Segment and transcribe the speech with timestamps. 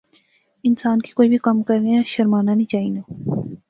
[0.67, 3.01] انسان کی کوئی وی کم کرنیا شرمانا نی چاینا